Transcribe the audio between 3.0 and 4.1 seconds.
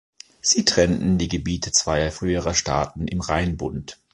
im Rheinbund.